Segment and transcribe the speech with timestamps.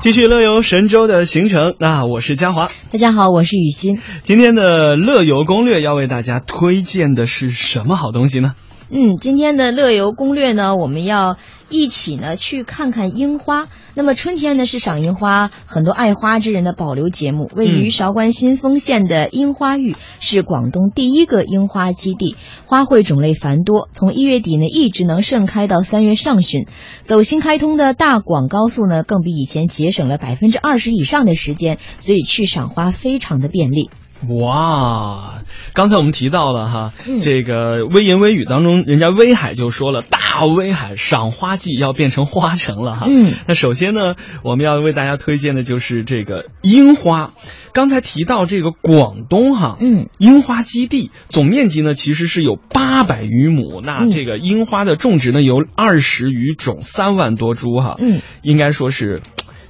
[0.00, 2.68] 继续乐游神州的行程，那我是嘉华。
[2.90, 4.00] 大家好，我是雨欣。
[4.22, 8.54] 今天的乐游攻略要为大家推荐的是什么好东西呢？
[8.92, 11.36] 嗯，今天的乐游攻略呢，我们要
[11.68, 13.68] 一起呢去看看樱花。
[13.94, 17.48] 那么春天呢是赏樱花很多爱花之人的保留节目。
[17.54, 22.34] 位于韶关新丰县的樱花峪是广东第一个樱花基地，
[22.66, 26.66] 花卉种类繁多，从一月底呢一直能盛开到三月上旬。
[27.02, 33.88] 走新开通的大广高速呢，更比以前节省了百分之二十以上的时间，所以去赏花非常的便利。
[34.28, 35.42] 哇，
[35.72, 36.92] 刚才我们提到了哈，
[37.22, 43.06] 这个微言微语当中，人家威海就说了，大威海赏花季要变成花城了哈。
[43.08, 47.32] 嗯，那首先呢，我们要为大家推荐的就是这个樱花。
[47.72, 57.94] 刚才提到这个广东哈，嗯，樱花基地总面积呢其实是有八百余亩，那这个樱花的种植呢有二十余种，三万多株哈。
[57.98, 59.22] 嗯，应该说是。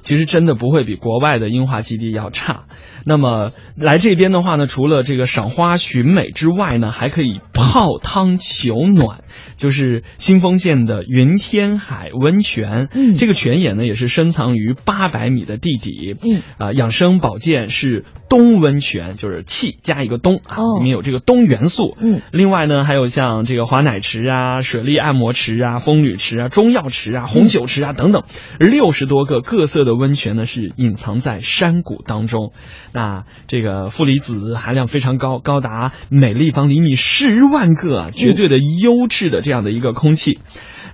[0.03, 2.63] 其实真的不会比国外的樱花基地要差。
[3.05, 9.23] 那么来这边的话呢，除了这个赏花寻美之外呢，还可以泡汤求暖。
[9.57, 28.23] 就是新丰县的云天海温泉，嗯，这个泉眼呢也是深藏于八百米的地底，嗯，啊，养生保健是冬温泉，就是气加一个冬啊，里面有这个冬元素，嗯，另外呢还有像这个华奶池啊、水力按摩池啊、风吕池啊、中药池啊、红酒池啊等等，
[28.59, 32.51] 六十多个各色的温泉呢是隐藏在山谷当中，
[32.93, 39.51] 那这个负离子含量非常高，高达每立方厘米十万个，啊，绝对的优质的这。
[39.51, 40.39] 这样的一个空气，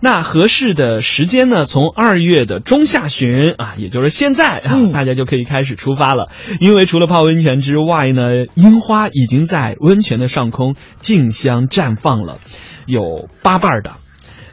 [0.01, 1.67] 那合适的时间呢？
[1.67, 6.31] 从二月的中下旬啊，也就是现在啊，大家就可以开始出发了。
[6.59, 12.39] 因为除了泡温泉之外呢，樱花已经在温泉的上空竞相绽放了，
[12.87, 13.97] 有八瓣的，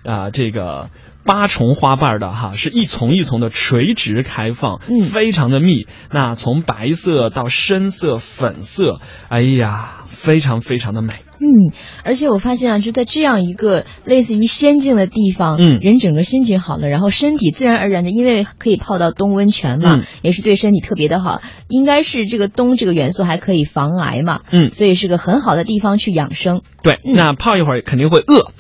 [0.04, 0.90] 啊，这个
[1.24, 5.86] 八重花瓣的哈，是一丛一丛的垂直开放，嗯，非常的密。
[6.12, 11.14] 那从白色到深色、粉色，哎呀，非常非常的美。
[11.36, 11.72] 嗯，
[12.04, 21.42] 而且我发现啊，就在这样一个类似于仙境的地方，嗯，人整个心情好了，然后身体自然而然的，因为可以泡到冬温泉嘛，也是对身体特别的好。
[21.68, 26.62] 应该是这个冬这个元素还可以防癌嘛，嗯，所以是个很好的地方去养生。
[26.82, 28.52] 对，那泡一会儿肯定会饿，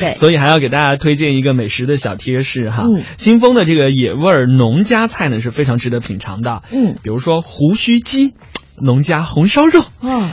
[0.00, 2.84] 对， 所以还要给大家推荐一个美食的小贴士哈。
[2.84, 6.62] 嗯，新丰的这个野味农家菜呢是非常值得品尝的。
[6.72, 8.34] 嗯，比如说胡须鸡。
[8.78, 9.82] 农家红烧肉，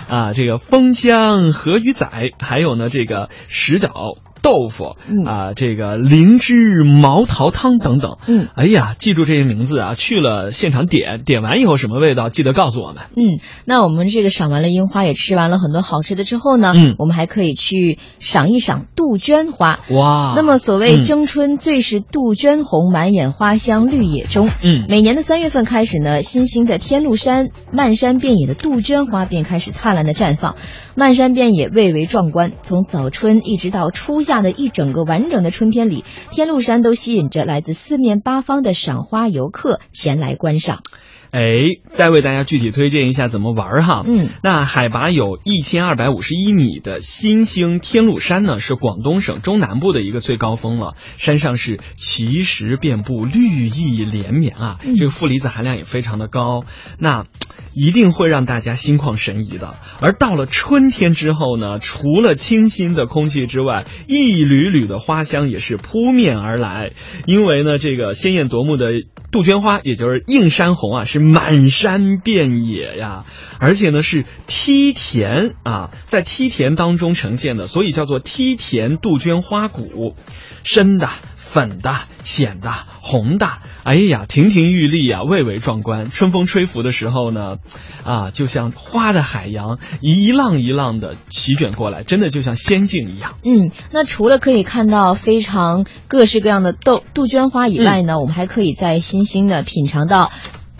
[0.09, 2.09] 啊，这个封江河鱼仔，
[2.39, 3.93] 还有呢，这个石角。
[4.43, 13.05] 豆腐啊，这个灵芝毛桃汤等等，嗯，哎呀，记住这些名字啊，去了现场点点完以后什么味道，记得告诉我们。
[13.15, 19.79] 嗯，那我们这个赏完了樱花，也吃完了很多好吃的之后呢，嗯，我们还可以去赏一赏杜鹃花。
[19.89, 24.49] 哇，那么所谓争春最是杜鹃红，满眼花香绿野中。
[24.61, 30.55] 嗯，每年的三月份开始呢，新兴的天禄山漫山遍野的杜鹃花便开始灿烂的绽放，
[30.97, 32.51] 漫山遍野蔚为壮观。
[32.61, 34.32] 从早春一直到初夏。
[34.41, 40.79] 的一整个完整的春天里，天禄山都吸引着来自四面八方的赏花游客前来观赏。
[41.31, 44.03] 哎，再为大家具体推荐一下怎么玩哈。
[44.05, 50.93] 嗯，那海拔有一千二百五十一米的新兴天禄山呢，是广东省中南部的一个最高峰了。
[51.17, 56.65] 山上是奇石遍布，绿意连绵啊，这个负离子含量也非常的高，
[56.99, 57.25] 那
[57.73, 59.75] 一定会让大家心旷神怡的。
[59.99, 66.91] 而到了春天之后呢，除了清新的空气之外，一缕缕的花香也是扑面而来。
[67.25, 71.23] 因为呢，这个鲜艳夺目的杜鹃花，也就是映山红啊，是。
[71.33, 73.23] 满山遍野呀，
[73.57, 80.15] 而且呢是梯田啊，在梯田当中呈现的，所以叫做梯田杜鹃花谷，
[80.63, 83.49] 深的、粉的、浅的、红的，
[83.83, 86.09] 哎呀，亭亭玉立啊，蔚为壮观。
[86.09, 87.57] 春风吹拂的时候呢，
[88.03, 93.37] 啊，就像花的海洋一浪一浪的席卷过来，真的就像仙境一样。
[93.43, 100.31] 嗯，那除了可以看到非常各式各样的杜杜鹃花以外呢，我们还可以在新兴的品尝到。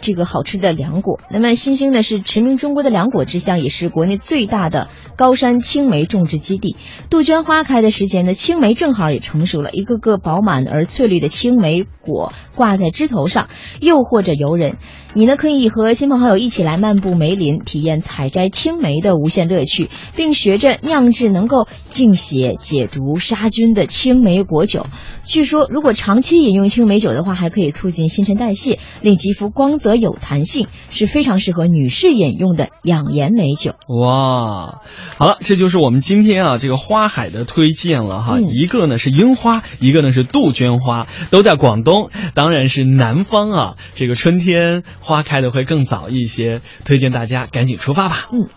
[0.04, 6.76] 这个好吃的凉果，那么新兴呢是驰名中国的凉果之乡，也是国内最大的高山青梅种植基地。
[7.10, 13.48] 杜鹃花开的时节呢，青梅正好也成熟了，一个个饱满而翠绿的青梅果挂在枝头上，
[13.80, 14.76] 诱惑着游人。
[15.16, 24.88] 你呢可以和亲朋好友一起来漫步梅林，体验采摘青梅的无限乐趣，并学着酿制能够净血解毒杀菌的青梅果酒。
[25.24, 29.93] 据说，如果长期饮用青梅酒的话，还可以促进新陈代谢，令肌肤光泽。
[29.94, 33.76] 和有弹性，是非常适合女士饮用的养颜美酒。
[33.88, 34.82] 哇，
[35.18, 38.38] 好了，这就是我们今天啊这个花海的推荐了哈。
[38.40, 43.76] 嗯一个呢是樱花，一个呢是杜鹃花，都在广东，当然是南方啊。
[43.94, 48.30] 这个春天花开的会更早一些，推荐大家赶紧出发吧。
[48.32, 48.48] 嗯。